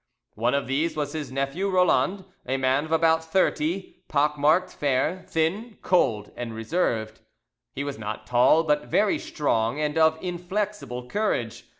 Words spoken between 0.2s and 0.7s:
One of